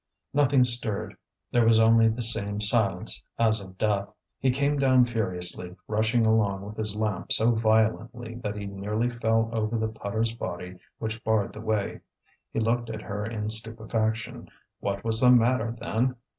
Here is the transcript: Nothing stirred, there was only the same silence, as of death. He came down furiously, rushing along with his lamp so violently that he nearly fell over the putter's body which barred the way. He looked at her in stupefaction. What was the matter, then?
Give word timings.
Nothing 0.33 0.63
stirred, 0.63 1.15
there 1.51 1.63
was 1.63 1.79
only 1.79 2.07
the 2.07 2.23
same 2.23 2.59
silence, 2.59 3.21
as 3.37 3.61
of 3.61 3.77
death. 3.77 4.11
He 4.39 4.49
came 4.49 4.79
down 4.79 5.05
furiously, 5.05 5.75
rushing 5.87 6.25
along 6.25 6.63
with 6.63 6.75
his 6.75 6.95
lamp 6.95 7.31
so 7.31 7.51
violently 7.51 8.33
that 8.41 8.55
he 8.57 8.65
nearly 8.65 9.11
fell 9.11 9.51
over 9.53 9.77
the 9.77 9.89
putter's 9.89 10.33
body 10.33 10.79
which 10.97 11.23
barred 11.23 11.53
the 11.53 11.61
way. 11.61 11.99
He 12.51 12.59
looked 12.59 12.89
at 12.89 13.03
her 13.03 13.23
in 13.23 13.49
stupefaction. 13.49 14.49
What 14.79 15.03
was 15.03 15.21
the 15.21 15.31
matter, 15.31 15.75
then? 15.79 16.15